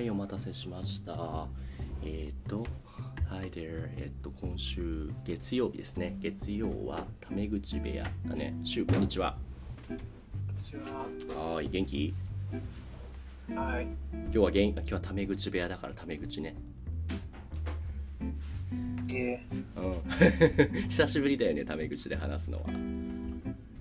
[0.00, 1.46] はい、お待たせしました。
[2.02, 2.64] えっ、と、
[3.28, 3.90] Hi there。
[3.98, 6.16] えっ、と、今週月曜日ですね。
[6.20, 8.58] 月曜はタメ口部屋だね。
[8.64, 9.36] しゅう、こんにちは。
[11.36, 12.14] はーい、元気？
[13.54, 13.88] はい。
[14.12, 16.56] 今日は元今日はタメ口部屋だからタメ口ね。
[19.10, 19.38] え
[19.76, 20.88] うん。
[20.88, 22.70] 久しぶりだよね、タメ口で話すのは。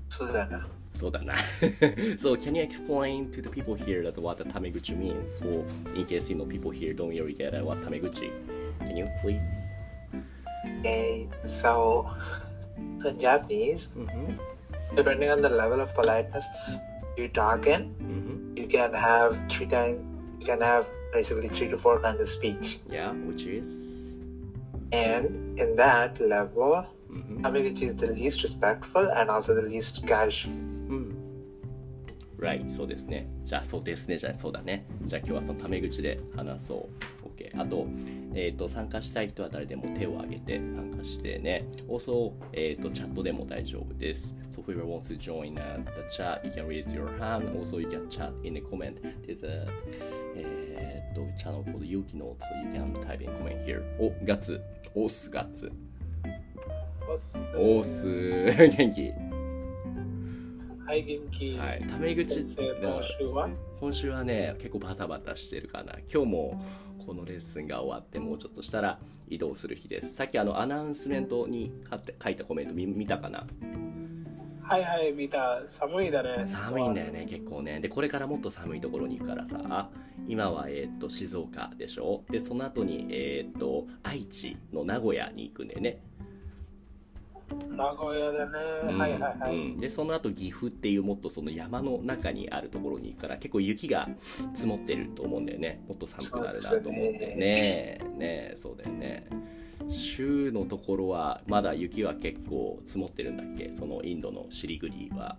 [0.09, 0.67] そうだな。
[0.98, 1.34] そうだな。
[2.18, 5.26] so, can you explain to the people here that what the タメ口 means?
[5.38, 8.22] So, in case you know people here don't really get uh, what タメ口
[8.80, 9.40] Can you please?
[10.80, 12.06] Okay, so
[13.04, 14.38] in Japanese, うん
[14.94, 16.44] depending on the level of politeness
[17.16, 18.54] you talk in, うん。
[18.56, 19.98] you can have three kind,
[20.38, 22.78] you can have basically three to four kinds of speech.
[22.88, 24.14] Yeah, which is?
[24.92, 27.42] And in that level, うん。
[27.42, 30.52] Hamaguchi is the least respectful and also the least casual.
[32.39, 32.45] うん。
[32.45, 33.27] Right、そうですね。
[33.43, 34.17] じゃあ、そうですね。
[34.17, 34.85] じゃあ、そうだね。
[35.05, 36.89] じゃあ、今日はそのタメ口で話そ
[37.23, 37.29] う。
[37.39, 37.61] OK。
[37.61, 37.87] あと、
[38.33, 41.65] えっ、と、参加したい人は誰でも手を挙げて参加してね。
[41.87, 44.35] Also、えっ、と、チャットでも大丈夫です。
[44.55, 47.57] So, whoever wants to join、uh, the chat, you can raise your hand.
[47.57, 48.95] Also, you can chat in the comment.
[49.25, 49.67] There's a,
[50.35, 52.37] えっ、と、チャンネル called Yuki Note.
[52.39, 53.83] So, you can type in comment here.
[53.99, 54.61] お、ガッツ。
[54.95, 55.71] オスガッツ。
[57.57, 58.07] オス。
[58.77, 59.28] 元気。
[60.89, 61.55] はい、元気。
[61.55, 61.85] はい。
[61.87, 63.47] タメ口今週は？
[63.79, 66.65] 今週はね結構バタバタしてるかな今日も
[67.05, 68.97] このレッスンが終わってもうちょっとしたら
[69.27, 73.45] 移動する日ですさっきあのアナウンスメントに書って書いたコメント見見たかな？
[74.63, 75.61] はいはい、見た。
[75.67, 76.47] 寒いだね。
[76.47, 79.91] 寒いんだよね結構ねでこれからもっと寒いところに行くからさ
[80.27, 82.23] 今はえーっと静岡でしょ？
[82.31, 86.01] でその後にえーっと愛知の名古屋に行くんだよね
[87.69, 88.51] 名古屋だね。
[88.83, 89.55] うんはいはいはい。
[89.55, 89.77] うん。
[89.77, 94.09] でその後岐阜っていうもっとその山の中にあるところに行くから結構雪が
[94.53, 95.83] 積もってると思うんだよね。
[95.87, 97.43] もっと寒くなるなと思ってそうですよね。
[97.45, 99.27] えねえそうだよね。
[99.89, 103.73] 州のところはまだ雪は結構積もってるんだっけ？
[103.73, 105.37] そのインドのシリグリは。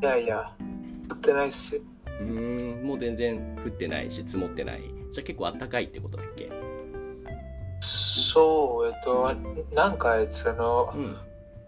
[0.00, 0.54] いやいや、
[1.10, 1.76] 売ってないっす。
[1.76, 4.82] うーんもう全然降ってないし積もってない。
[5.12, 6.48] じゃあ結構あったかいってことだっけ？
[8.34, 9.32] そう、えっと、
[9.74, 11.16] なんか、その、うん。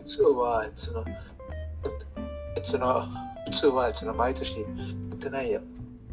[0.01, 1.05] 普通は、その、
[2.63, 3.07] その、
[3.45, 5.61] 普通は、その、毎年売ってないよ。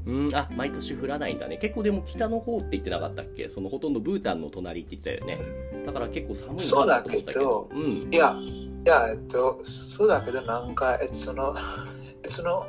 [0.05, 1.57] うんあ毎年降らないんだね。
[1.57, 3.49] 結構でも北の方って言ってなかったっけ？
[3.49, 5.39] そのほとんどブータンの隣って言ったよね。
[5.85, 8.13] だから結構寒いなと思ったけどうん。
[8.13, 11.55] いや、いや、えっと、そうだけど、なんか、えっと、その、
[12.27, 12.65] その、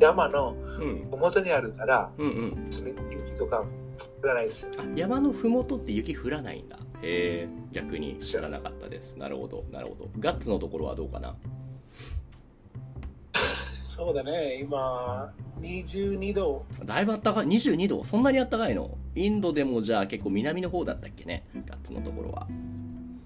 [0.00, 1.08] 山のうん。
[1.12, 2.30] 麓にあるから、うんう
[2.66, 2.66] ん。
[2.68, 2.98] その雪
[3.38, 3.64] とか
[4.22, 4.68] 降らないです。
[4.78, 6.76] あ山のふもとって雪降らないんだ。
[7.02, 9.16] へえ逆に知らなかったです。
[9.16, 10.08] なるほどなるほど。
[10.18, 11.36] ガッツのところはどうかな？
[13.84, 14.58] そうだね。
[14.60, 16.64] 今、22度。
[16.84, 17.46] だいぶあったかい。
[17.46, 18.04] 22度？
[18.04, 18.96] そんなにあったかいの？
[19.14, 21.46] インドでもじゃあ結構南の方だったっけね？
[21.66, 22.46] ガッツのところは。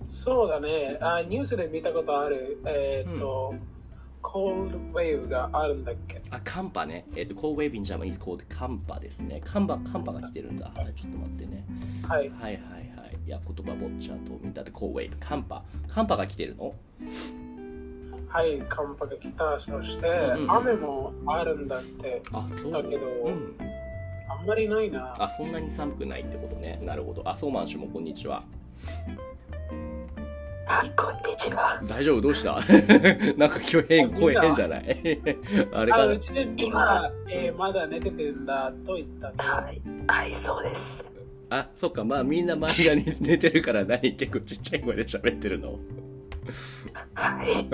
[0.08, 0.98] そうだね。
[1.00, 2.60] あニュースで見たことある。
[2.66, 3.58] えーっと、コー
[4.22, 6.20] ルドウェーブがあるんだっけ？
[6.30, 7.06] あカンパね。
[7.16, 9.40] えっ、と Cold Wave in German is called カンパですね。
[9.44, 10.66] カンパカンパが来てるんだ。
[10.66, 11.64] はいちょっと待ってね。
[12.06, 12.28] はい。
[12.28, 12.60] はいはいはい。
[13.26, 15.64] いや言葉ぼっちゃんと見たって Cold Wave カンパ。
[15.88, 16.74] カンパが来てるの？
[18.28, 19.58] はい、寒波が来た。
[19.58, 22.22] そして、うんうん雨もあるんだって。
[22.32, 22.72] あそう。
[22.72, 23.56] だけどうん。
[24.28, 25.12] あんまりないな。
[25.18, 26.78] あそんなに寒くないってことね。
[26.82, 27.28] なるほど。
[27.28, 28.36] あソーマン氏もこんにちは。
[28.36, 29.18] はい、
[30.96, 31.80] こんにちは。
[31.84, 32.20] 大丈夫？
[32.20, 32.52] どうした？
[33.36, 35.20] なんか今日変声変じゃない？
[35.72, 39.34] あれあ、かうちで今、えーまだ寝ててんだと言ったね。
[39.38, 41.04] はい、はい、そうです。
[41.50, 42.04] あそっか。
[42.04, 45.78] まあみんな周りがに寝てるから何結構ちっちゃい声で喋ってるの？
[47.14, 47.66] はい、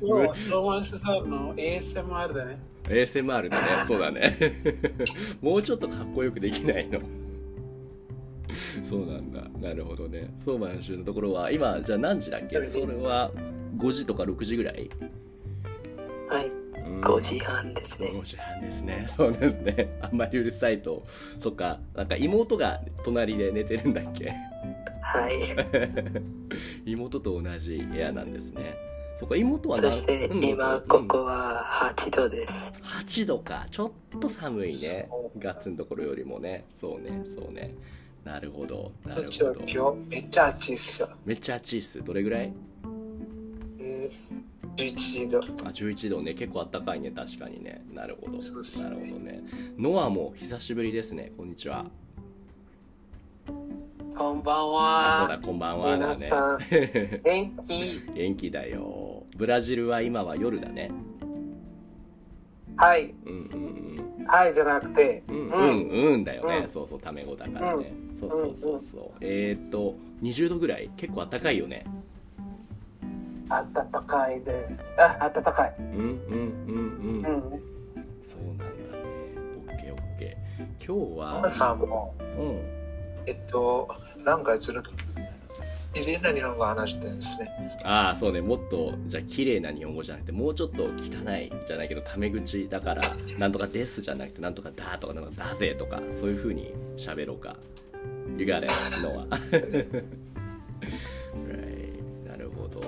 [0.04, 2.58] もう、スローマンシュさんの ASMR だね。
[2.84, 3.84] ASMR だね。
[3.86, 4.36] そうだね。
[5.40, 6.98] もうちょっとかっこよくできないの
[8.84, 9.42] そうなんだ。
[9.60, 10.30] なるほどね。
[10.38, 12.62] ソーマン州のところは今じゃあ何時だっけ？
[12.64, 13.30] それは
[13.76, 14.88] 5時とか6時ぐらい？
[16.28, 17.00] はい、うん。
[17.00, 18.10] 5時半ですね。
[18.14, 19.06] 5時半ですね。
[19.08, 19.98] そうですね。
[20.02, 21.04] あんまりうるさいと。
[21.38, 21.80] そっか。
[21.94, 24.32] なんか妹が隣で寝てるんだっけ？
[25.02, 25.32] はい、
[26.84, 28.74] 妹と同じ部屋なんですね。
[29.18, 30.44] そっか妹はそしてうん。
[30.44, 32.72] 今ここは8度です。
[33.06, 33.66] 8度か。
[33.70, 35.08] ちょっと寒いね。
[35.38, 36.66] ガッツのところよりもね。
[36.70, 37.24] そうね。
[37.34, 37.74] そうね
[38.28, 38.92] なるほど。
[39.06, 39.54] なるほど。
[39.66, 41.08] 今日めっちゃ暑いっすよ。
[41.24, 42.04] めっちゃ暑いっす。
[42.04, 42.52] どれぐらい？
[43.80, 45.38] えー、11度。
[45.38, 46.34] あ11度ね。
[46.34, 47.10] 結構あったかいね。
[47.10, 47.82] 確かにね。
[47.94, 48.38] なるほど。
[48.38, 48.90] そうっすね。
[48.90, 49.42] なるほどね。
[49.78, 51.32] ノアも久しぶりですね。
[51.38, 51.86] こんにちは。
[54.14, 55.28] こんばんあそうは。
[55.30, 55.38] だ。
[55.38, 56.58] こんばんはだ皆さん。
[56.58, 58.02] ね 元気？
[58.14, 59.24] 元気だよ。
[59.38, 60.90] ブラジルは今は夜だね。
[62.76, 63.14] はい。
[63.24, 65.22] うんうんはいじゃなくて。
[65.28, 65.48] うん。
[65.48, 65.60] うん。
[65.60, 66.12] うん。
[66.12, 66.68] うんだよね、うん。
[66.68, 67.00] そうそう。
[67.00, 69.02] タメ語だからね、そうそうそうそう。
[69.20, 70.90] えー、っと20度ぐらい？
[70.96, 71.84] 結構あったかいよね。
[73.48, 73.72] 暖
[74.06, 74.82] かいです。
[74.98, 75.74] あ、暖かい。
[75.78, 77.16] うんうんうんうん。
[77.16, 77.24] うん。
[78.22, 78.70] そうなんだね。
[79.68, 80.84] オッケーオッケー。
[80.84, 82.60] 今日はマさんも、うん。
[83.26, 83.88] えっと、
[84.24, 84.82] なんかその、
[85.94, 87.50] 綺麗な日本語話してるんですね。
[87.84, 88.42] ああそうね。
[88.42, 93.02] もっとじゃあ綺麗な日本語じゃなくてもうちょっと汚いじゃないけどタメ口だから
[93.38, 97.56] なんとかですじゃなくてなんとかだとかなんとかだぜとかそういう風に喋ろうか
[98.36, 99.26] You got it のは
[101.46, 102.80] right なるほど。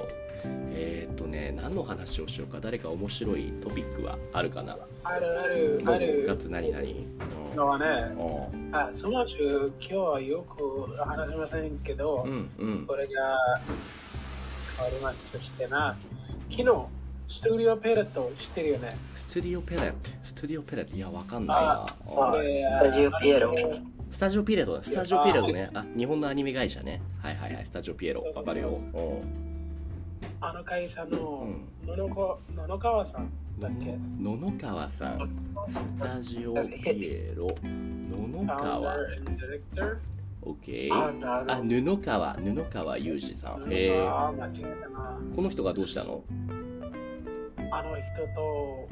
[0.73, 2.61] えー、っとね何の話をしようか？
[2.61, 4.77] 誰か面白いトピックはあるかな？
[5.05, 6.25] あるあるある。
[6.27, 7.07] ガッツ何何
[7.57, 7.87] のはね、
[8.53, 8.75] うん。
[8.75, 9.37] あその中、
[9.81, 12.87] 今日はよく話しませんけど、うんうん。
[12.87, 13.37] これが
[14.77, 15.31] 変わります。
[15.33, 15.97] そしてな、
[16.51, 16.65] 昨日、
[17.29, 18.91] ストゥディオペレット知ってるよね？
[19.17, 19.97] スタジオペレット？
[20.25, 20.95] スタジオペレット？
[20.95, 21.85] いやわかんないな。
[21.87, 21.95] ス
[22.83, 23.53] タジオピエロ
[24.11, 24.75] スタジオピエロ。
[24.77, 25.71] だスタジオピエロね。
[25.73, 25.85] あ。
[25.97, 27.01] 日本のアニメ会社ね。
[27.23, 28.23] はいはいはいスタジオピエロ。
[28.35, 28.69] わかるよ。
[28.69, 29.23] うん。
[30.41, 31.47] あの会社の
[31.85, 33.31] う野々こ野々川さん。
[33.59, 35.31] だっけ野々川さん。
[35.69, 36.61] スタジオピ
[37.07, 37.47] エロ。
[37.63, 38.97] 野々川。
[38.97, 39.99] Founder and Director。
[40.43, 41.61] OK あ。
[41.63, 42.35] 布川。
[42.35, 43.61] 布川裕二さん。
[43.61, 44.01] 野へえ。
[45.35, 46.23] この人がどうしたの？
[47.73, 48.89] あの人と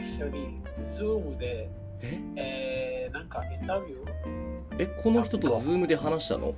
[0.00, 1.70] 一緒に Zoom で、
[2.02, 2.20] え？
[2.36, 4.55] えー、なんかインタビュー？
[4.78, 6.54] えこの人とズームで話したの？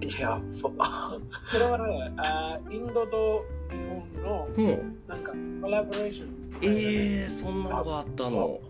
[0.00, 1.18] いや、もうあ
[1.50, 3.76] これはね、あインドと日
[4.22, 4.98] 本のうん。
[5.08, 5.32] なんか
[5.62, 6.28] コラボレーション。
[6.62, 8.60] えー、そんなのがあったの。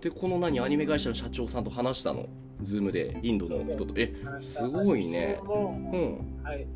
[0.00, 2.26] でこの何アニメ会社の社長さんと話したの？
[2.62, 3.92] ズームでインドの人と。
[3.96, 5.36] えすごいね。
[5.40, 6.44] 質問もうん。
[6.44, 6.66] はい。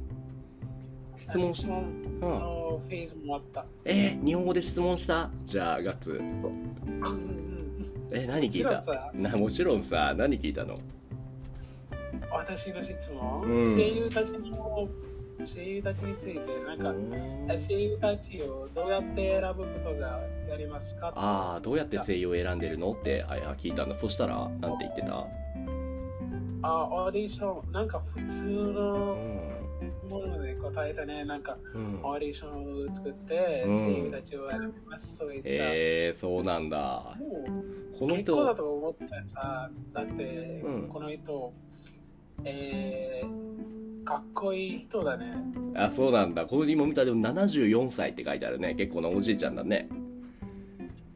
[1.19, 2.21] 質問し質問うん。
[2.21, 3.65] のフェーズもあった。
[3.85, 5.31] えー、日本語で質問した？
[5.45, 6.21] じゃあガッツ。
[8.13, 8.71] え何聞いた？
[8.73, 9.11] もちろんさ。
[9.15, 10.79] なもちろんさ何聞いたの？
[12.39, 13.61] 私の質問、うん。
[13.61, 14.89] 声優たちの
[15.45, 16.95] 声優たちについて、なんか、
[17.49, 21.13] え声優たちをどうやって選ぶことがやりますか？
[21.15, 22.93] ああどうやって声優を選んでるの？
[22.93, 23.95] ってあ聞いたんだ。
[23.95, 25.27] そしたらなんて言ってた？
[26.63, 30.09] あオーディション、なんか普通うのん。
[30.11, 32.01] もので答えたね、なんかうん。
[32.03, 33.79] オーディションを作って、うん。
[33.79, 35.49] 声優たちを選びますと言った。
[35.49, 37.17] えー、そうなんだ。
[37.99, 39.29] この結構だ人と思った。
[39.29, 40.89] さ、だって、うん。
[40.89, 41.53] この人、
[42.45, 45.33] えー、かっこいい人だね。
[45.75, 46.47] あそうなんだ。
[46.47, 48.75] この今見たらでも74歳って書いてあるね。
[48.75, 49.89] 結構なおじいちゃんだね。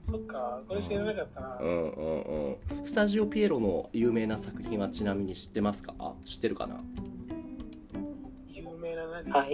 [0.05, 1.59] そっか、これ知らなかったな。
[1.61, 2.87] うんうんうん。
[2.87, 5.95] スタジオピエロの有名な作品はちなみに知ってますか？
[6.27, 6.77] 知ってるかな？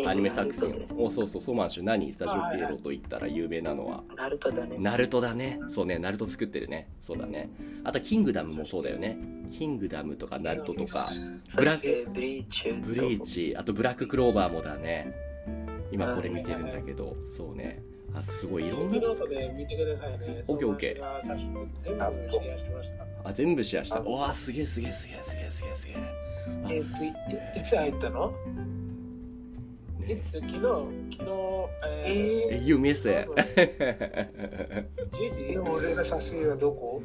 [0.06, 0.86] アニメ作品。
[0.96, 4.02] おそうそうソマンシュ何スタジオピエロと言ったら有名なのは。
[4.16, 4.76] ナルトだね。
[4.78, 5.60] ナルトだね。
[5.70, 6.88] そうねナルト作ってるね。
[7.00, 7.50] そうだね。
[7.84, 9.18] あとキングダムもそうだよね。
[9.50, 15.12] キングダムとかナルトとかそしてブリーチュブリーチあとブラッククローバーもだね。
[15.90, 17.82] 今これ見てるんだけどそうね。
[18.14, 19.00] あすごいいろんな。
[19.00, 20.42] ノートで見てくださいね。
[20.48, 21.02] オッケーオッケー。
[21.02, 21.26] ー。
[21.26, 23.28] 最初全部シェアしました。
[23.28, 24.02] あ全部シェアした。
[24.02, 25.74] おわすげえすげえすげえすげえすげえ。
[25.74, 25.96] すげえ
[26.70, 27.08] えっと、い
[27.60, 28.32] いつ入ったの？
[30.08, 30.88] いつ昨日、昨日、
[32.04, 32.10] え
[32.52, 33.28] ええ You miss it
[35.50, 37.02] え、俺の誘いはどこ？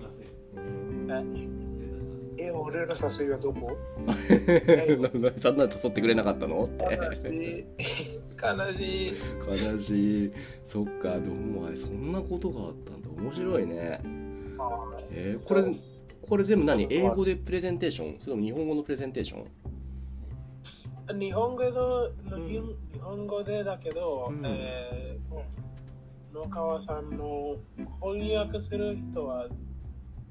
[2.38, 2.46] え？
[2.46, 3.76] え、俺の誘いはどこ？
[5.38, 6.66] そんなの誘ってくれなかったの？
[6.66, 7.20] って悲し
[7.60, 7.66] い。
[8.42, 9.14] 悲しい。
[9.74, 10.32] 悲しい。
[10.64, 13.10] そっかどうもそんなことがあったんだ。
[13.22, 14.00] 面白いね。
[14.58, 15.64] あえーこれ
[16.22, 16.88] これ全部何？
[16.90, 18.20] 英語でプレゼンテーション？
[18.22, 19.46] それとも日本語のプレゼンテーション？
[21.12, 21.70] 日本語で、
[22.38, 22.48] ん。
[22.48, 24.42] 日本語でだけど、うん。
[24.46, 27.58] えー、野川さんの
[28.02, 29.48] 翻訳する人は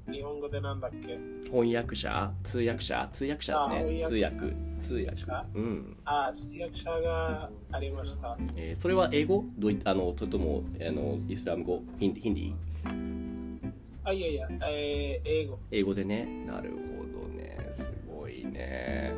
[0.09, 1.17] 日本語でなんだっけ？
[1.49, 2.33] 翻訳者？
[2.43, 3.07] 通訳者？
[3.13, 4.01] 通訳者だね。
[4.03, 4.37] あ通訳。
[4.77, 5.45] 通訳者。
[5.53, 5.97] うん。
[6.05, 8.37] あ、通訳者がありました。
[8.55, 9.45] えーそれは英語？
[9.57, 11.83] どういあのともあのイスラム語？
[11.99, 13.73] ヒンヒンディー？
[14.05, 15.59] あ、いやいや、えー、英語。
[15.71, 16.43] 英語でね。
[16.45, 16.77] なるほ
[17.21, 17.69] どね。
[17.71, 19.13] すごいね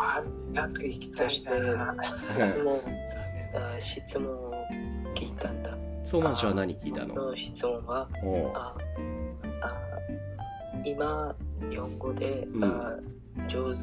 [0.00, 1.94] ああ、なんか行きたいな。
[2.38, 2.96] 残もう念
[3.54, 4.54] あ質問を
[5.14, 5.76] 聞いたんだ。
[6.04, 7.14] ソーマン氏は何聞いたの？
[7.14, 8.08] の質問は、
[8.54, 8.74] あ
[9.62, 9.78] あ
[10.84, 11.36] 今、
[11.70, 12.64] 日本語で、うん。
[12.64, 12.98] あ
[13.46, 13.80] 上手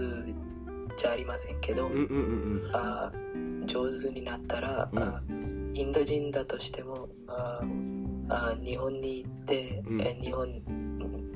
[0.97, 2.01] じゃありませんけど、うんうん
[2.65, 2.71] うん。
[2.73, 3.11] あ
[3.65, 4.99] 上手になったら、うん。
[4.99, 5.21] あ
[5.73, 7.61] インド人だとしてもあ
[8.29, 10.01] あ日本に行って、うん。
[10.01, 10.47] え日本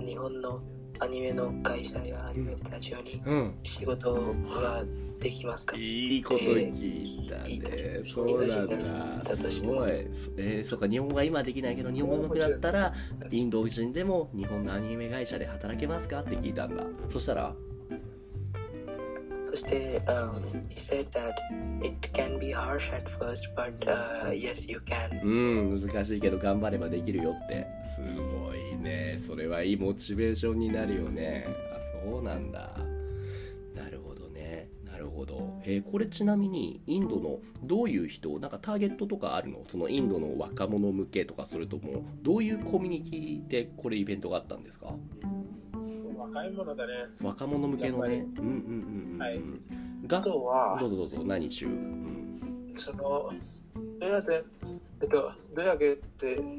[0.03, 0.61] 日本の
[1.01, 4.85] アニメの会社やアニメスタジオにうんうん仕事が
[5.19, 8.01] できますか、いいこと聞いたね。
[8.03, 9.35] そうなんだ。
[9.35, 9.89] すごい。
[10.37, 12.93] えー、そうか、日本語が今できないけど、日本語上手くなったら、
[13.31, 16.21] インド人でも日本のアニメ会社で働けますか？
[16.21, 16.85] って聞いたんだ。
[17.07, 17.55] そしたら、
[19.51, 21.33] そして、um, he said that
[21.83, 25.21] it can be harsh at first, but、uh, yes, you can.
[25.23, 27.67] うん、難しいけど頑張ればできるよって。
[27.85, 29.19] すごいね。
[29.27, 31.47] それはいいモチベーションになるよね。
[31.75, 32.77] あ、そうなんだ。
[33.75, 34.69] なるほどね。
[34.85, 35.59] なるほど。
[35.65, 39.65] えーこれちなみにインドのどういう人なんかターゲットとかあるの？
[39.67, 44.93] そのインドの若者向けとかそれともどういうコミュニティでこれイベントがあったんですか？
[46.21, 46.93] 若い者だね。
[47.21, 48.25] 若者向けのね。
[48.37, 49.19] うんうんうんうん。
[49.19, 49.41] はい。
[50.07, 53.33] があとはどうぞどうぞ何中、うん、そのど
[54.01, 54.43] うやって
[55.01, 55.95] えっとどうやって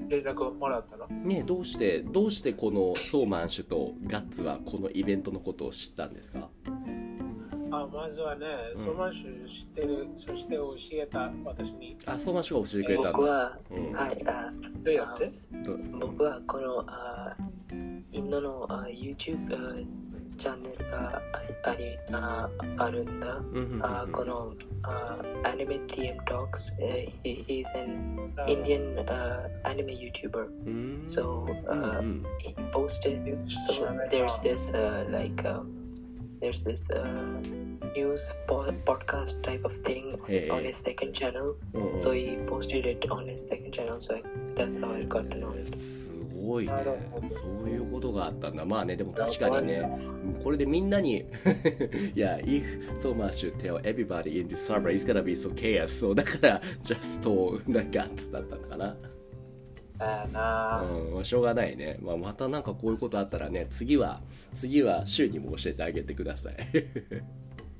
[0.08, 1.06] 連絡をもらったの？
[1.08, 6.48] ねえどうしてどうしてこのソーマン氏とガッツはこのイベントのことを知ったんですか？
[7.74, 8.84] あまずはね、うん。
[8.84, 11.96] ソマッシュ知ってる、そして教えた私に。
[12.04, 13.92] あソーマン氏が教えてくれたんだ、僕は、うん。
[13.92, 14.52] はい、あ
[14.84, 15.30] どうやって？
[15.64, 17.34] ど僕はこのあ
[18.11, 19.75] インドのあ YouTube あ
[20.37, 21.21] チャンネルが
[21.63, 21.83] ああり
[22.13, 23.37] ああるんだ。
[23.37, 30.45] うんうんうんあこのあ Anime TM Talks、uh, he, he's an あ Indian uh, anime YouTuber.
[30.65, 31.49] うん So うん
[31.83, 35.67] uh, うん he posted so there's this uh, like um,
[36.39, 37.03] there's this uh,
[37.95, 40.49] news po- podcast type of thing Hey.
[40.51, 41.55] on his second channel.
[41.73, 43.99] うんうん So he posted it on his second channel.
[43.99, 44.21] So I,
[44.55, 45.67] that's how I got to know it.
[46.42, 46.72] すごいね。
[47.30, 48.64] そういうことがあったんだ。
[48.64, 49.88] まあねでも確かにね。
[50.42, 51.18] これでみんなに
[52.16, 52.64] いや if
[53.00, 55.88] so much you tell everybody in this server it's gonna be so chaos.
[55.88, 58.96] そうだから just told the guts だったのかな。
[61.16, 64.20] うん、しょうがないね、まあ、またなんかこういうことあったらね次は
[64.52, 66.54] 次は週にも教えてあげてください。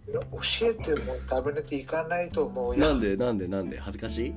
[0.07, 2.81] 教えても食べれていかないと思うよ。
[2.88, 3.78] なんでなんでなんで？
[3.78, 4.35] 恥ずかしい？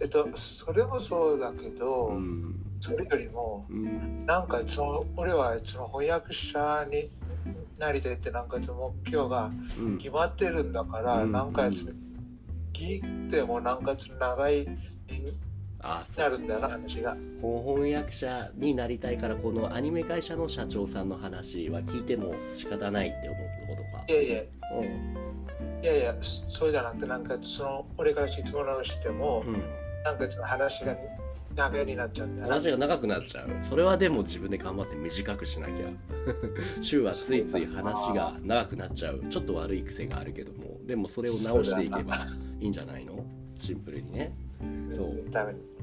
[0.00, 7.10] えっとそれもそうだけど、うんそれよりもうんなんかその俺はその翻訳者に
[7.78, 11.32] なりたいってなんかその目標がうん決まってるんだから、うん。
[11.32, 11.92] なんかその
[12.72, 14.68] 聞いてもなんか長いに
[15.80, 17.16] あそうなるんだよな話が。
[17.40, 24.04] 翻訳者になりたいからこのアニメ会社の社長さんの話は聞いても仕方ないって思うことか。
[24.08, 24.42] いやいや。
[24.80, 25.21] うん
[25.82, 29.62] いやいやそそうじゃなくてなんかその俺から質問をしても、うん。
[30.04, 30.96] なんか話が
[31.54, 33.50] 長いになっちゃうんだ話が長くなっちゃう。
[33.68, 35.74] それはでも自分で頑張って短くしなきゃ。
[36.80, 39.22] 週はついつい話が長くなっちゃう。
[39.28, 40.78] ちょっと悪い癖があるけども。
[40.86, 42.16] でもそれを直していけば
[42.60, 43.24] いいんじゃないの？
[43.58, 44.32] シンプルにね。
[44.90, 45.24] そう。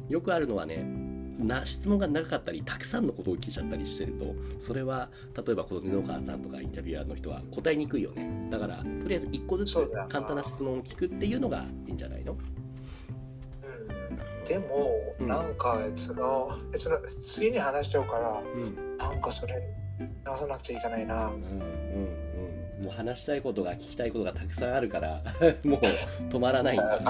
[0.10, 1.09] よくあるのはね
[1.40, 8.48] な質問が長かったりたくさんのことを聞いちゃったりしてるとそれは例えばこの布川さんとかインタビュアーの人は答えにくいよね。
[8.50, 9.76] だからとりあえず1個ずつ
[10.10, 12.34] 簡単な質問を聞くっていうのがいいんじゃないの？
[12.34, 12.40] うん。
[14.46, 15.28] でも、うん。
[15.28, 18.98] なんかそのその次に話しちゃうからうん。
[18.98, 19.56] なんかそれ
[20.24, 21.28] 直さなくちゃいけないな。
[21.28, 22.29] うんうんうん
[22.84, 25.22] もう話したいことが聞きたいことがたくさんあるから
[25.66, 25.80] もう
[26.30, 26.78] 止まらない。
[26.78, 27.02] ん だ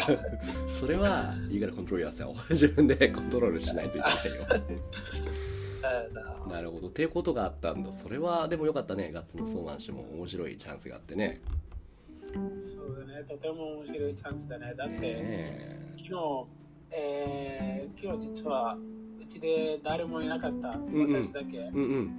[0.80, 2.36] それは You gotta control yourself.
[2.50, 4.48] 自分でコントロールしないといけないよ。
[5.82, 6.62] あな。
[6.62, 6.88] るほど。
[6.88, 7.92] っていうことがあったんだ。
[7.92, 9.12] それはでもよかったね。
[9.14, 11.42] ガッツのソーマン氏も面白いチャンスがあってね。
[12.60, 14.74] そうだね、とても面白いチャンスだね。
[14.76, 16.46] だって、ね昨日、
[16.92, 18.78] えー昨日実は
[19.20, 21.26] うちで誰もいなかった、んうん。
[21.26, 21.58] 私だけ。
[21.58, 22.12] うんうん。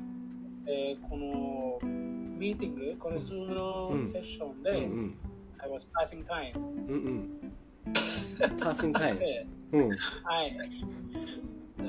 [0.66, 3.45] えーこの ミーティング、この Zoom
[3.91, 5.17] うんのセッションうんうで、ん
[5.59, 6.57] I was passing time。
[6.57, 7.51] うんうん
[8.59, 9.95] パーソンタイムそして、うんは
[10.43, 10.57] い。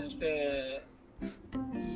[0.04, 0.82] そして、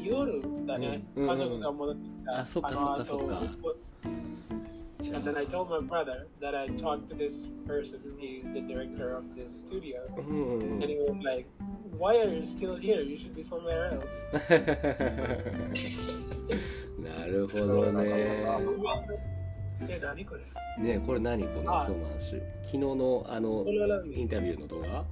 [0.03, 2.41] 夜だね、うんうん家族が戻ってきた。
[2.41, 3.77] あそっかのそっかそっか後
[5.01, 8.01] じゃ And then I あ told my brother that I talked to this person.
[8.19, 10.01] He's the director of this studio.
[10.17, 11.47] うんうんうん And he was like,
[11.98, 13.02] Why are you still here?
[13.02, 14.28] You should be somewhere else.
[17.00, 18.04] なるほどね
[19.82, 20.42] え、何これ
[20.84, 23.66] ねこれ何このあソーマン氏昨日のあの
[24.16, 25.04] インタビューの動画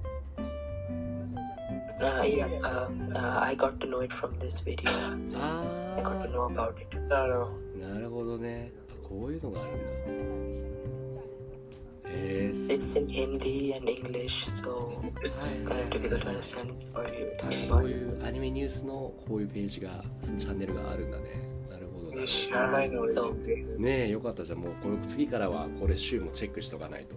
[2.00, 4.90] Uh, yeah, uh, uh, I got to know it from this video.
[5.36, 6.98] あ I got to ー know about it.
[7.08, 10.73] なるほどなるほどねあこういうのがあるんだ
[12.68, 17.26] It's in Hindi and English, so はい kind of difficult to understand for you.
[17.42, 20.02] はいこういうアニメニュースのこういうページが
[20.38, 21.24] チャンネルがあるんだね
[21.70, 23.14] なるほど知らないの俺
[23.78, 27.14] ねえよかったじゃんもうこれ次からはこれ週もチェックしとかないと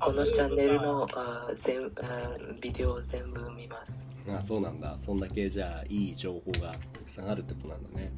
[0.00, 4.08] このチャンネルのあ全あビデオを全部見ます。
[4.28, 8.10] あそうなんだそんだけじゃあいい情報がたくさんあるってことなんだね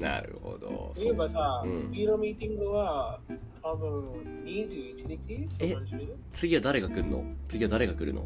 [0.00, 0.92] なるほど。
[0.94, 1.76] そういえばさ、うん。
[1.76, 3.20] 次のミーティングは
[3.62, 4.10] 多分
[4.44, 5.76] 21日え
[6.32, 7.24] 次は誰が来るの？
[7.48, 8.24] 次は誰が来るの？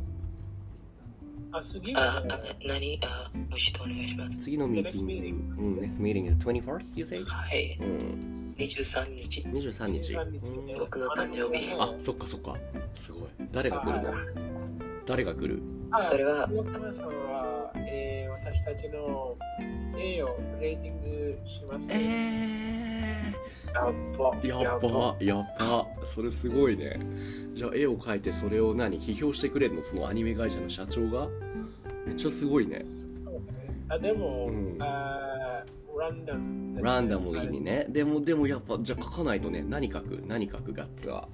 [1.52, 3.00] あ、次あはね、あ何？
[3.02, 4.38] あもう一度お願いします。
[4.38, 7.23] 次のミーティング、うん、next meeting is 21st, you say?
[7.25, 9.41] はい、うん、23日。
[9.41, 10.14] 23日。
[10.17, 10.38] 23日。
[10.47, 10.79] うん。
[10.79, 11.73] 僕の誕生日。
[11.79, 12.57] あ、そっかそっか。
[12.95, 13.29] すごい。
[13.50, 14.14] 誰が来るの？
[15.05, 15.62] 誰が来る？
[15.95, 16.49] あそれは、
[17.76, 18.12] えー、
[18.44, 19.37] 私たちの
[19.96, 21.92] 絵をレーティングします。
[21.92, 23.32] え
[23.72, 25.87] やっばー、やっば、やっば。
[26.06, 26.99] それすごいね。
[27.54, 29.00] じゃあ絵を描いてそれを何？
[29.00, 29.82] 批評してくれるの？
[29.82, 31.28] そのアニメ会社の社長が？
[32.04, 32.84] めっちゃすごいね。
[33.88, 34.76] あでも、うん。
[34.82, 35.64] あ
[35.99, 37.87] ランダムね、ランダムにね。
[37.90, 40.20] でも、でもやっぱ、じゃあ書かないとね、何書く？
[40.26, 41.28] 何書くガッツは？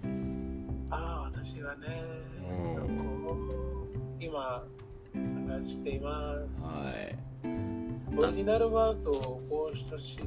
[0.90, 2.02] あ私はね、
[2.50, 4.18] うん。
[4.20, 4.62] 今
[5.22, 6.62] 探しています。
[6.62, 7.18] はい。
[8.16, 10.22] オリジナルワードをポストして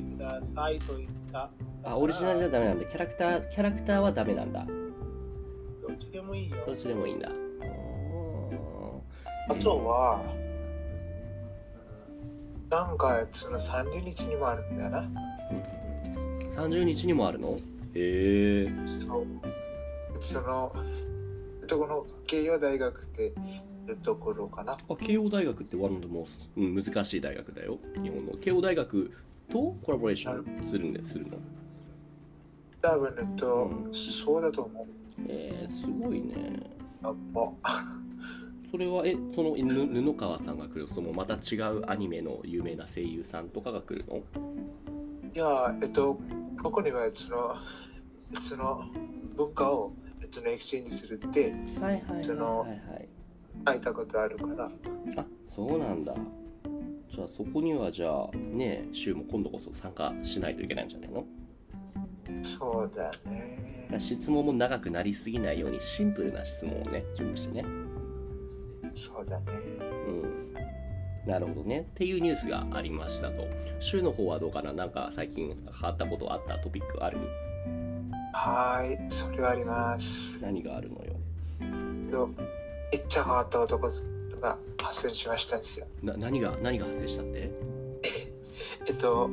[0.00, 1.50] くださいと言った。
[1.82, 2.84] あ、オリジナルじゃダメなんだ。
[2.84, 4.64] キャラクター、キャラクターはダメなんだ。
[5.88, 6.56] どっちでもいいよ。
[6.66, 7.28] どっちでもいいんだ。
[9.48, 10.22] あとは、
[12.70, 15.10] なんかその30日にもあるんだよな。
[16.54, 17.58] 30日にもあるの？
[17.94, 18.68] へえ。
[18.86, 19.26] そう。
[20.20, 20.72] その、
[21.66, 23.32] どこの慶応大学って
[24.02, 24.72] ところかな。
[24.88, 27.78] あ、慶応大学って one of the most、うん、難しい大学だよ。
[28.02, 28.32] 日本の。
[28.38, 29.10] 慶応大学
[29.50, 31.38] とコラボレーションするんでするの。
[32.80, 34.86] 多分、えっと、うんそうだと思う。
[35.28, 36.34] えー、すごいね。
[37.02, 37.52] やっぱ。
[38.70, 44.22] それは、え、そのぬ布川さんが来る、そのまた違うアニメの有名な声優さんとかが来るの？
[45.34, 46.18] いや、えっと、
[46.62, 47.54] ここにはその、
[48.40, 48.84] その
[49.36, 49.92] 文化を
[50.30, 53.08] そのエクスチェンジするってはいはいはいそのはいはい。
[53.66, 54.70] 書いたことあるから、
[55.16, 56.14] あ、そうなんだ。
[57.10, 61.24] じゃあそこにはじゃあね、週も今度こそ参加しないといけないんじゃないの？
[62.40, 63.88] そうだね。
[63.98, 67.64] 質問も長くなりすぎないようにシンプルな質問をね、準備してね。
[68.94, 69.44] そうだね。
[70.08, 70.54] うん。
[71.30, 71.80] なるほどね。
[71.80, 73.46] っていうニュースがありましたと。
[73.80, 74.72] 週の方はどうかな？
[74.72, 77.18] なんか最近変わったことあったトピックある？
[78.32, 80.40] はーい、それはあります。
[80.40, 82.30] 何があるのよ？
[82.92, 83.88] とめっちゃ変わった男
[84.40, 85.86] が発生しましたんですよ。
[86.02, 87.50] な、何が、何が発生したって？
[88.86, 89.30] えっと、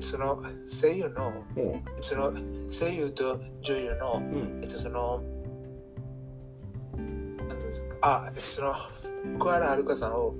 [0.00, 0.42] その
[0.80, 1.82] 声優の、うん。
[2.02, 2.32] その
[2.70, 4.60] 声優と女優の、うん。
[4.62, 5.22] えっと、その、
[8.02, 8.74] あ、その、
[9.38, 10.34] 福原遥さんを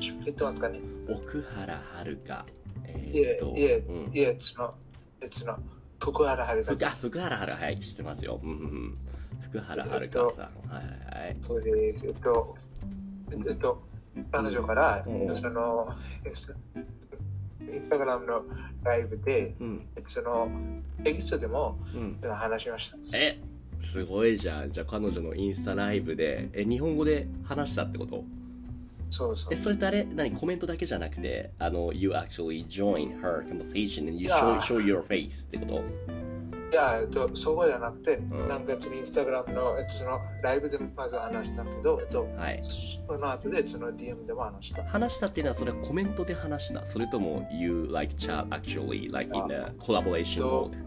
[0.00, 2.46] 知ってますかね奥原遥か。
[2.86, 4.74] えいえーっと、、いえうん、いえ、その、
[5.20, 5.58] えその、
[6.00, 8.40] 福原遥福原遥はい知ってますよ。
[8.42, 8.94] うんうんうん。
[9.60, 10.68] 福原遥さん。
[10.68, 11.36] はいはいはい。
[11.42, 12.06] そうです。
[12.06, 12.56] えっと、
[13.30, 13.82] えっと、
[14.32, 15.88] 彼女から、うんその、
[16.24, 16.54] インス
[17.90, 18.44] タグラムの
[18.84, 19.86] ライブで、うん。
[20.04, 20.48] その、
[21.04, 22.18] テキストでもうん。
[22.22, 23.18] その話しました。
[23.18, 23.38] え
[23.80, 24.72] すごいじゃん。
[24.72, 28.24] じゃあ彼女のインスタライブで、え、日本語で話したってこと？
[29.10, 29.56] そうそうえ、。
[29.56, 30.32] それってあれ何？
[30.32, 35.84] コメントだけじゃなくて、あの、you actually join her conversation and you show, show your face ってこと？
[36.76, 38.48] いや、えっと、そうじゃなくて、ん。
[38.48, 42.60] なんかそのインスタグラムの、えっと、そのライブでまず話したけど、えっと、はい。
[42.62, 44.84] その後でその DM でも話した。
[44.84, 46.84] 話したっていうのはそれはコメントで話した。
[46.84, 50.86] それとも you like chat actually like in a collaboration と mode、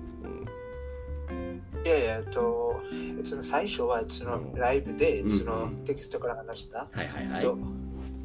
[1.31, 1.63] うん。
[1.83, 5.31] いやいや、えっと、えっとその最初はそのライブでうん。
[5.31, 6.87] そのテキストから話した。
[6.91, 7.35] はいはいはい。
[7.37, 7.57] えっと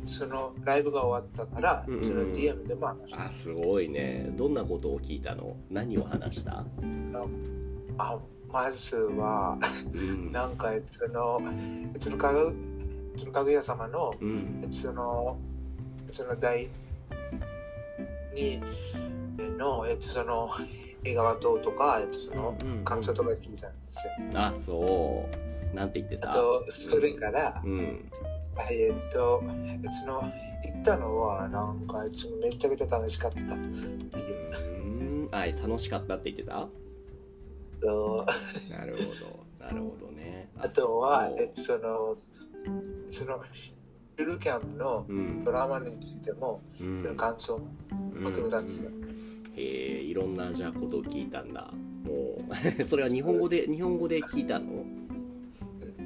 [0.07, 3.27] そのライブが終わったから、うんうんその DM でも話した。
[3.27, 4.27] あすごいね。
[4.37, 5.57] どんなことを聞いたの？
[5.71, 6.65] 何を話した？
[7.99, 8.19] あ
[8.53, 9.59] まずは、
[9.93, 10.31] うん。
[10.31, 11.41] なんか、その、
[11.99, 12.55] そのかぐ、
[13.17, 14.69] そのかぐや様の、うん。
[14.71, 15.37] その、
[16.13, 16.69] その第
[18.37, 18.61] 2
[19.57, 20.51] の、えっと、その、
[21.03, 24.13] 映画はどうとか、えっと、その、感想とか聞いたんですよ。
[24.35, 25.29] あそ
[25.73, 25.75] う。
[25.75, 26.31] なんて言ってた？
[26.31, 28.09] あと、それから、うん
[28.57, 29.43] はいえっと、
[29.93, 34.01] その、行ったのは、なんか、そのめちゃくちゃ楽しかったっていう。
[34.83, 36.69] うんあ楽しかったって言ってた？
[37.81, 38.25] と
[38.71, 40.49] なるほどなるほどね。
[40.59, 42.17] あとはえその、
[43.11, 43.43] その、
[44.17, 45.45] ゆるキャンプのうん。
[45.45, 47.17] ドラマについても、うん。
[47.17, 47.61] 感想を
[48.15, 48.91] 求めたんですよ。
[49.57, 51.71] へえいろんなじゃあことを聞いたんだ。
[52.05, 52.39] も
[52.87, 54.74] それは日本語で日本語で聞いたの？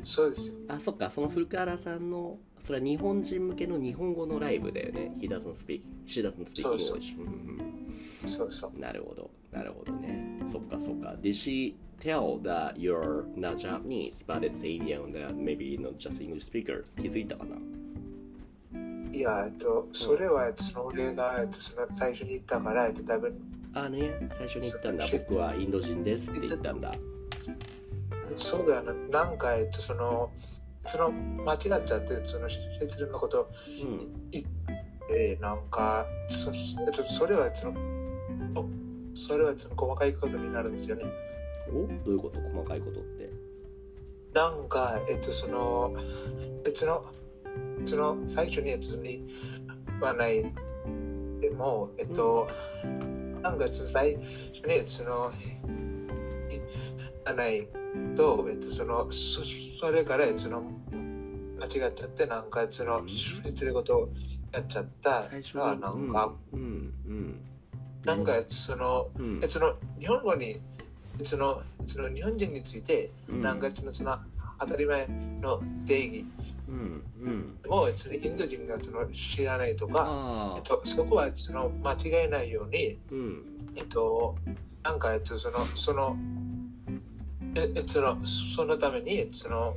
[0.03, 0.55] そうですよ。
[0.69, 1.11] あそっか。
[1.11, 5.13] その古川さんのそれは日本人向けの日本語のライブだよね。
[5.21, 7.17] He doesn't speak She doesn't speak English
[8.27, 8.73] そうそう。
[8.75, 9.31] うんなるほど。
[9.53, 10.41] なるほどね。
[10.47, 11.17] そっかそっか。
[11.21, 16.85] Did she tell that you're not Japanese but it's Indian that maybe not just English speaker?
[17.01, 17.57] 気づいたかな？
[19.11, 23.35] いや、えっと、それは、えっと、その俺が、えっと、その最初に言ったから、えっと、多分、
[23.73, 24.13] あね。
[24.37, 25.07] 最初に言ったんだ。
[25.11, 26.93] 僕はインド人ですって言ったんだ
[28.39, 28.93] そうだよな、
[29.25, 30.31] なんか、えっと、その、
[30.87, 32.69] その、間違っちゃって、その、失
[33.01, 33.51] 礼なこと
[33.83, 34.45] うん言っ
[35.09, 37.81] て、なんか、そえっと、それは、その、
[38.55, 38.69] お
[39.15, 41.05] それは、その、細かいことになるんですよね。
[41.69, 43.31] おどういうこと細かいことって
[44.33, 45.95] なんか、えっと、その、
[46.65, 47.05] えっとその、
[47.85, 49.21] その、最初に、えっと、その言
[50.01, 50.43] わない
[51.41, 52.49] でも、えっと、
[53.43, 54.17] なんか、その、最
[54.53, 55.33] 初に、その、
[56.49, 56.61] 言
[57.25, 57.69] わない
[58.17, 59.43] と、えっと、その、そ
[59.81, 60.63] それから、えっとその、
[61.59, 64.09] 間違っちゃって、なんか、その、失礼ことを
[64.53, 67.41] やっちゃったら、なんか、うんうん
[68.05, 69.41] なんか、その、うん。
[69.43, 70.61] えその、日本語に、
[71.25, 73.43] その、その日本人について、うん。
[73.43, 74.19] なんか、その、その、
[74.61, 75.07] 当たり前
[75.41, 76.27] の定義
[76.69, 77.59] うんうん。
[77.69, 83.45] を、そのインド人がその知らないとか、えっと、そこはその間違えないように、うん。
[83.77, 84.37] えっと、
[84.83, 86.17] なんか、えっと、その、その、
[87.55, 89.75] え、えその、そのために、その、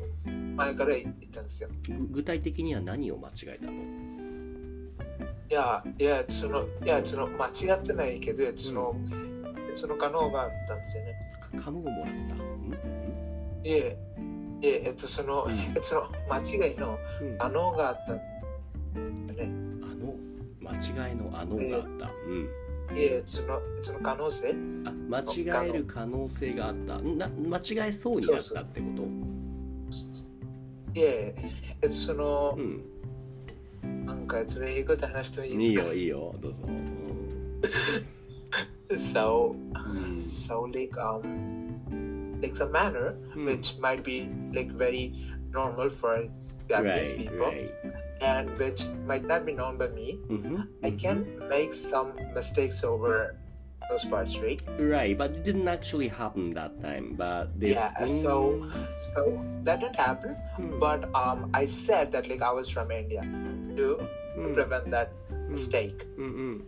[0.55, 1.69] 前から言ったんですよ。
[1.87, 3.71] ぐ具体的には何を間違えたの？
[5.49, 8.95] いや、いや、その、いや、その、間違ってないけど、その、
[9.75, 11.13] その可能があったんですよね。
[11.57, 12.35] かカムをもらった。
[12.35, 13.61] ん？
[13.63, 13.97] いえ、
[14.61, 15.51] いえ、えっと、その、うん。
[15.59, 17.37] えその、間違いのうん。
[17.37, 18.23] 可能があったんで
[19.33, 19.51] すよね。
[19.83, 20.15] あの
[20.61, 22.49] 間違いのあのがあった、うん
[22.95, 29.03] いえ、その、その可能性あ間違える可能性があったな間違えそうになったってこと
[30.99, 31.35] いえ、
[31.81, 36.57] えっと、そのう、んなんか、その英語で話してもいいいいですかよいいよどうぞ、
[38.97, 45.13] So, うん、so like um, like some manner うん which might be like very
[45.53, 46.27] normal for
[46.67, 47.71] Japanese right, people right.
[48.21, 50.19] And which might not be known by me.
[50.29, 53.35] うん I can make some mistakes over
[53.89, 54.61] those parts, right?
[54.79, 57.15] Right, but it didn't actually happen that time.
[57.17, 58.61] But this, Yeah, so
[59.13, 60.35] so that didn't happen.
[60.59, 60.79] Mm.
[60.79, 63.21] But um, I said that like I was from India
[63.77, 63.97] to
[64.37, 64.53] Mm.
[64.53, 65.11] prevent that
[65.49, 66.07] mistake.
[66.17, 66.61] Mm-mm.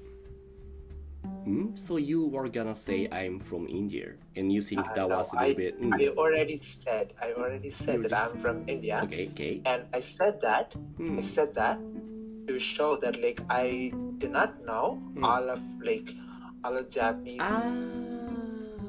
[1.43, 1.79] Mm?
[1.79, 5.33] So you were gonna say I'm from India, and you think Uh, that no, was
[5.33, 5.81] a little I, bit.
[5.81, 5.93] mm.
[5.97, 9.63] I already said I already said You that just- I'm from India, Okay, okay.
[9.65, 11.19] and I said that Mm.
[11.19, 11.79] I said that
[12.49, 15.25] to show that like I did not know Mm.
[15.25, 16.13] all of like
[16.65, 17.65] all of Japanese Ah.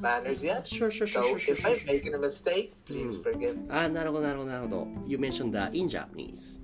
[0.01, 0.67] manners yet.
[0.67, 1.71] Sure, sure, sure, So sure, sure, if sure.
[1.71, 3.23] I'm making a mistake, please Mm.
[3.23, 3.55] forgive.
[3.69, 4.87] あ、なるほど、なるほど、なるほど。
[5.07, 6.59] You mentioned that in Japanese.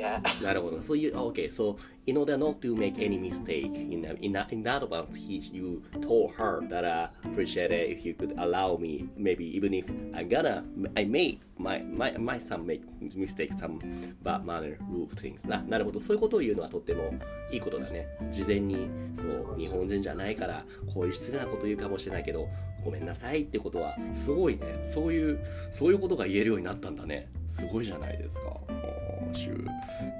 [0.00, 0.20] Yeah.
[0.42, 0.78] なるほど。
[0.78, 5.42] So you, okay, so in order not to make any mistake, in, in, in advance, he,
[5.52, 9.84] you told her that I appreciate it if you could allow me, maybe even if
[10.14, 10.64] I'm gonna,
[10.96, 12.82] I may, my, my, my son make
[13.14, 13.78] mistake, some
[14.22, 15.46] bad manner, rule things.
[15.46, 16.00] ななるほど。
[16.00, 17.12] そういうことを言うのはとっても
[17.52, 18.06] いいことだね。
[18.30, 22.48] 事前に、そう、日本人じゃないから、こういう失礼なこと言うかもしれないけど、
[22.82, 24.80] ごめんなさいってことは、すごいね。
[24.84, 25.38] そういう、
[25.70, 27.28] そういうことが言えるようになったんだね。
[27.50, 28.56] すごいじゃないですか。
[28.68, 29.64] おーシュー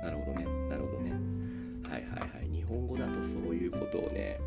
[0.05, 0.45] なるほどね。
[0.69, 1.13] なるほどね。
[1.89, 2.49] はいはいはい。
[2.53, 4.39] 日本語だとそういうことをね、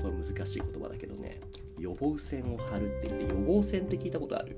[0.00, 1.38] これ難しい言葉だけどね、
[1.78, 4.56] 予防線を張るって言って、予防線って聞いたことある？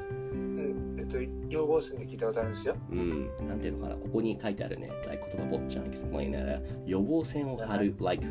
[0.00, 0.04] う
[0.36, 2.76] んえっと、予防線で聞いたことあるんですよ。
[2.90, 3.30] うん。
[3.48, 8.24] なんていうのかな、ここに書いてあるね、like 言葉坊ちゃん explain な予防線を張る、like,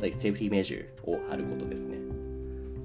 [0.00, 1.98] like safety measure を張ることですね。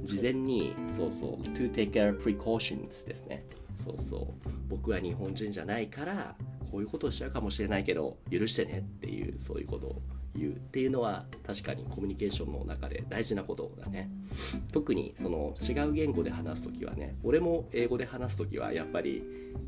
[0.03, 3.45] 事前に、そうそう、to take care precautions ですね。
[3.83, 6.35] そうそう、僕は日本人じゃないから、
[6.71, 10.01] こういうことをしちゃうかもしれないけど、許してねっていう、そういうことを
[10.35, 14.09] 言うっていうのは、確かにコミュニケーションの中で大事なことだね。
[14.71, 19.23] 特にその違う言語で話すときはね、俺も英語で話すときはやっぱり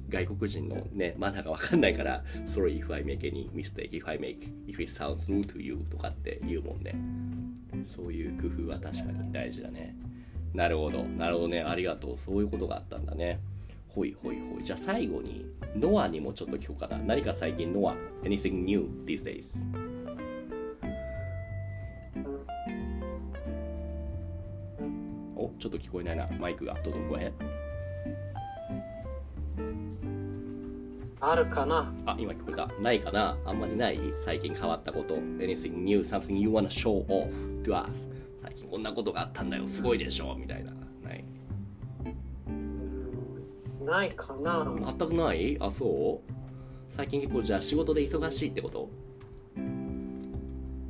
[0.09, 5.85] 外国人のね、マナーがわかんないから、Sorry if I make any mistake, if I make, if it sounds rude to you
[5.89, 6.95] とかって言うもんね。
[7.83, 9.95] そういう工夫は確かに大事だね。
[10.53, 12.17] なるほど、なるほどね、ありがとう。
[12.17, 13.39] そういうことがあったんだね。
[13.95, 14.63] ほいほいほい。
[14.63, 16.97] じゃあ最後に、ノアにもちょっと聞こうかな。
[16.97, 19.65] 何か最近ノア、anything new these days?
[25.37, 26.27] お、ちょっと聞こえないな。
[26.39, 26.73] マイクが。
[26.83, 27.33] どうぞ、ごへん。
[31.21, 31.93] あるかな？
[32.05, 32.67] あ、今聞こえた。
[32.81, 33.37] ないかな？
[33.45, 35.15] あんまりない最近変わったこと。
[35.15, 37.29] anything new, something you wanna show off
[37.63, 38.07] to us.
[38.43, 39.65] 最近こんなことがあったんだよ。
[39.65, 40.64] すごいでしょみたいな。
[43.85, 44.65] ないかな。
[44.97, 45.57] 全くない？
[45.59, 46.31] あそう？
[46.95, 48.89] 最近結構じゃあ仕事で忙しいってこと？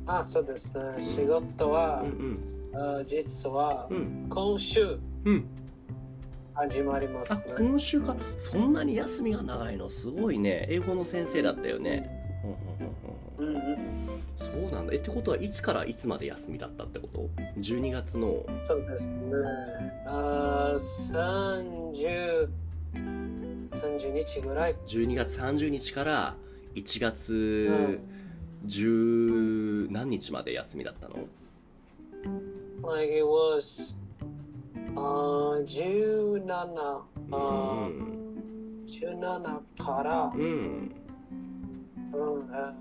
[0.06, 0.82] あ、そうですね。
[1.02, 2.38] 仕事はう、ん
[2.74, 3.96] あ実はうん。
[3.96, 5.44] うん今週うん。
[6.54, 7.54] 始まりまあすね。
[7.58, 8.16] 今週か？
[8.38, 9.90] そんなに休みが長いの？
[9.90, 10.66] すごいね。
[10.70, 12.08] 英語の先生だったよね。
[13.38, 14.22] うんうんうん。
[14.36, 14.92] そうなんだ。
[14.94, 17.28] えってことはいつからいつまで休みだったってこと
[17.58, 18.44] ?12 月の。
[18.62, 19.16] そうですね。
[20.06, 20.78] あ30、
[23.86, 24.74] 30日ぐらい。
[24.86, 26.34] 12月30日から
[26.74, 28.00] 1月
[28.66, 31.14] 10何日まで休みだったの
[32.82, 33.96] Like it was
[34.94, 37.36] あ17、うあ
[37.88, 38.16] ん
[38.86, 40.92] 17から、うんうん
[42.52, 42.72] あ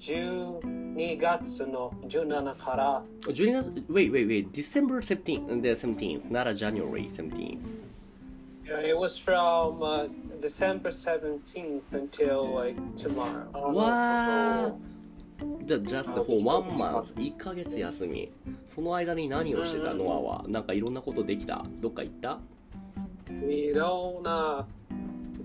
[0.00, 7.97] 12月の17から、12月 wait wait wait December 17th the 17th not a January 17th Yeah,
[8.84, 10.06] it was from uh,
[10.40, 13.50] December 17th until like tomorrow.
[13.72, 14.88] わー
[15.64, 18.30] じゃ just for one month 1ヶ月休み。
[18.66, 20.44] その間に何をしてたノアは？
[20.48, 21.64] なんかいろんなことできた？
[21.80, 22.40] どっか行った？
[23.46, 24.66] いろんな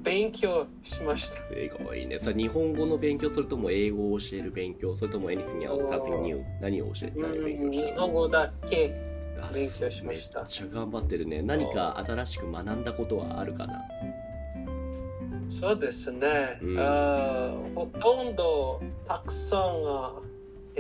[0.02, 1.36] 勉強しました。
[1.46, 2.18] すごいね。
[2.20, 9.13] それ日本語の勉強それとも英語を教える勉強それとも anything else something new 何を教えて何を勉強した日本語だけ。
[9.42, 10.42] あ勉強しました。
[10.42, 11.42] めっちゃ頑張ってるね。
[11.42, 13.82] 何か新しく学んだことはあるかな？
[15.50, 16.58] そうですね。
[16.62, 16.80] うん。
[16.80, 20.14] あーほとんどたくさんあ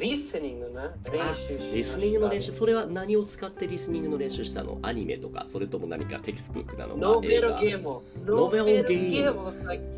[0.01, 0.73] リスニングね。
[1.11, 1.75] 練習しました。
[1.75, 2.51] リスニングの練習。
[2.51, 4.79] それは何を使ってリスニングの練習したの？
[4.81, 6.95] アニメとかそれとも何かテキストブックなの？
[6.95, 8.01] かノベルゲーム。
[8.25, 9.49] ノベルゲーム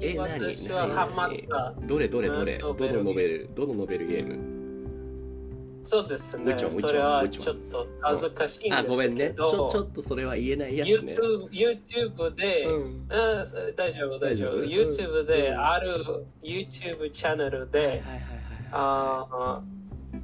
[0.01, 0.39] え近何？
[0.41, 1.73] 私はハマった。
[1.79, 2.55] 画どれどれどれ？
[2.55, 3.49] うんどのノベル？
[3.55, 4.54] どのノベルゲーム？
[5.85, 6.57] そうですね。
[6.57, 8.89] それはちょっと恥ずかしいんですけど。
[8.89, 9.69] ごめんねちょ。
[9.69, 11.13] ちょっとそれは言えないやつね。
[11.13, 14.63] YouTube, ューブで、うん、大丈夫大丈夫。
[14.63, 18.21] YouTube で、ある YouTube チャンネルで、はいはいはいはい、
[18.71, 19.61] あ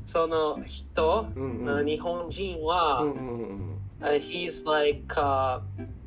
[0.06, 3.72] その人、うんうん、日本人は、うんうんうん
[4.02, 5.60] uh, he's like、uh,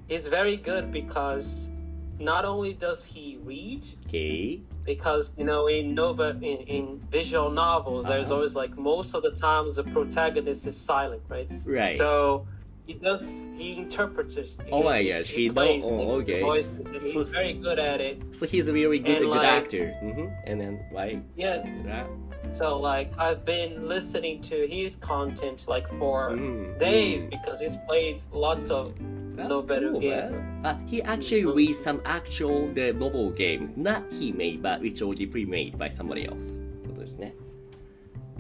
[0.09, 1.71] he's very good because
[2.19, 3.87] not only does he read.
[4.07, 4.61] Okay.
[4.85, 8.37] Because you know in novel in, in visual novels there's Uh-huh.
[8.37, 12.47] always like most of the times the protagonist is silent right Right so
[12.87, 14.37] he does he interprets
[14.71, 16.43] Oh my gosh, he know- plays oh, okay.
[16.43, 19.49] voices and he's very good at it So he's a very good, And good like-
[19.49, 19.87] actor.
[20.03, 21.23] hmm And then, right?
[21.35, 22.07] yes Right?
[22.57, 27.31] So like i've been listening to his content like for Mm, days mm.
[27.31, 28.93] because he's played lots of
[29.37, 30.61] That's no better cool, game.
[30.65, 35.27] Uh, he actually reads some actual the novel games, not he made, but which already
[35.27, 36.61] pre-made by somebody else.
[36.87, 37.35] ことですね。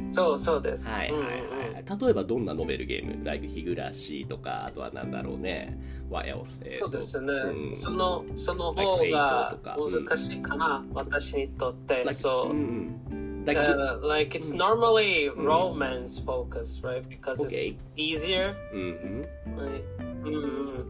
[0.08, 0.88] そうそうです。
[0.88, 2.00] はいはいはい。
[2.00, 5.76] 例えばどんなノベルゲーム ?like 日暮らしとか、あとはなんだろうね。
[6.08, 6.60] What else?
[6.78, 7.32] そうですね。
[7.32, 12.04] うんそのその方が難しいかな、私にとって。
[12.04, 12.54] like, そうう。
[12.54, 13.23] んうん。
[13.45, 17.01] Like, Uh, like it's normally romance focus, right?
[17.07, 17.75] Because Okay.
[17.95, 18.53] it's easier.
[18.73, 19.57] うんうん。
[19.57, 19.83] Like,
[20.23, 20.85] mm,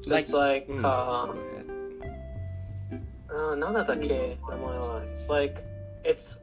[0.00, 1.34] so Like- it's like, うん uh,
[3.28, 5.60] uh, なんだったっけ名前は It's like,
[6.04, 6.38] it's,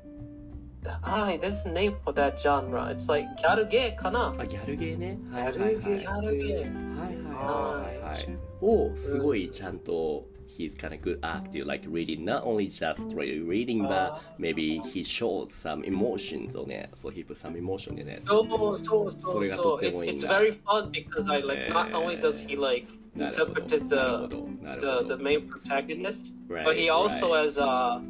[1.03, 2.89] ah, there's a name for that genre.
[2.93, 5.17] It's like ギャルゲーかなあ、ギャルゲーね。
[5.31, 5.83] はいギャルはいはい。
[5.83, 6.99] ゲーギャルゲー。
[6.99, 8.37] はいはいはいはい。
[8.61, 10.25] をすごいちゃんと
[10.56, 14.18] he's kind of good actor, like reading not only just reading, but uh.
[14.38, 16.88] maybe he shows some emotions on it.
[16.96, 18.26] So he put some emotion in it.
[18.26, 22.56] So so so so it's, it's very fun because I like not only does he
[22.56, 24.38] like interpret as uh, the
[24.80, 27.44] the, the main protagonist, right, but he also right.
[27.44, 28.02] as a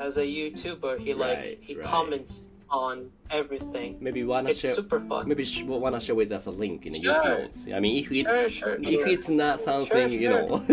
[0.00, 3.97] as a YouTuber he like right, he comments on everything.
[3.99, 5.27] maybe wanna It's share super fun.
[5.27, 7.13] maybe sh- wanna share with us a link in the Sure.
[7.15, 9.07] YouTube notes I mean if it's Sure, sure, if sure.
[9.07, 10.63] it's not something you Sure, know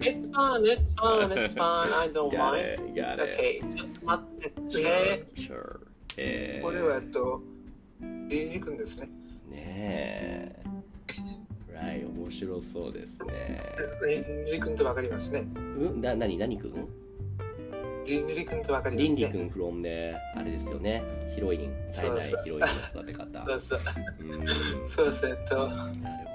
[0.00, 1.92] It's fun, it's fun, it's fun.
[1.92, 2.64] I don't got mind.
[2.64, 5.24] it got it Okay, ちょっと待って sure ね。
[5.36, 5.80] sure
[6.18, 7.42] えーこれは、えっと、
[8.28, 9.06] リンリ君ですね。
[9.50, 10.62] ねえ
[11.70, 13.60] Right 面白そうですね
[14.08, 15.46] リンリ君とわかりますね。
[15.56, 16.88] うんな何何くん
[18.11, 19.15] リンリ君とわかりますね。
[19.15, 21.01] リンリ君 from であれですよね。
[21.33, 21.73] ヒロイン。
[21.93, 22.65] 最大ヒロインの
[23.01, 23.79] 育て方そうそう。
[24.19, 24.47] うん。
[24.87, 25.37] そうそう。
[25.47, 26.27] と、なる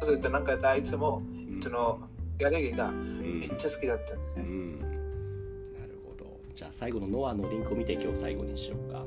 [0.00, 1.22] ほそうと、なんかあいつも、
[1.60, 2.00] どその、
[2.36, 3.38] ギャルゲーがうん。
[3.38, 4.42] めっちゃ好きだったんですね。
[4.44, 4.80] うん。
[4.80, 6.36] なるほど。
[6.52, 9.04] じゃあ最後のノアのリンクを見て今日最後にしようか。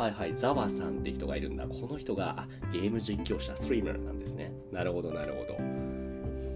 [0.00, 0.34] はいはい。
[0.34, 1.66] ザワさんって人がいるんだ。
[1.66, 4.52] この人があゲーム実況者ストリーマーなんですね。
[4.70, 5.58] なるほどなるほど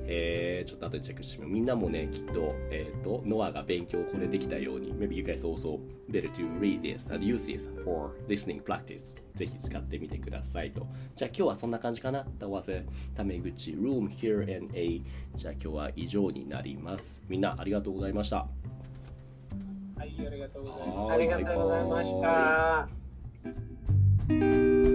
[0.06, 1.52] えー、ちょっと後でチェックしてみよう。
[1.52, 5.78] みんなもね、きっと、えっ、と、ノアが勉強これできたように、maybe you guys also
[6.10, 9.22] better to read this and use this for listening practice.
[9.34, 10.86] ぜひ使ってみてくださいと。
[11.16, 12.84] じゃあ今日はそんな感じかな ?That was a
[13.14, 15.00] タメ口 room here and a
[15.34, 17.22] じゃあ今日は以上になります。
[17.28, 18.46] みんなありがとうございました。
[19.96, 20.98] はい、ありがとうございます。
[20.98, 22.20] はありがとうございまし
[24.88, 24.91] た。